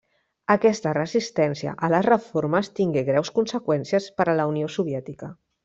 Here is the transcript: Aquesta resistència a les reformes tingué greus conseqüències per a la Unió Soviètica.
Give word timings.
Aquesta 0.53 0.93
resistència 0.97 1.73
a 1.87 1.91
les 1.95 2.07
reformes 2.07 2.71
tingué 2.81 3.05
greus 3.11 3.31
conseqüències 3.37 4.09
per 4.21 4.29
a 4.29 4.37
la 4.43 4.51
Unió 4.55 4.75
Soviètica. 4.81 5.35